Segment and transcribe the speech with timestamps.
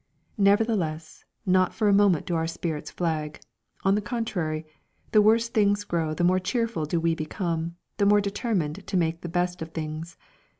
[0.39, 3.39] Nevertheless, not for a moment do our spirits flag;
[3.83, 4.65] on the contrary,
[5.11, 9.21] the worse things grow the more cheerful do we become, the more determined to make
[9.21, 10.17] the best of things.